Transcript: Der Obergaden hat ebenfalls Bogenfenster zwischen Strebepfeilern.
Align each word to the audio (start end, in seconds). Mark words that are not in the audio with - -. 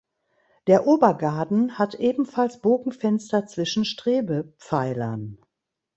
Der 0.65 0.87
Obergaden 0.87 1.77
hat 1.77 1.93
ebenfalls 1.93 2.59
Bogenfenster 2.59 3.45
zwischen 3.45 3.85
Strebepfeilern. 3.85 5.37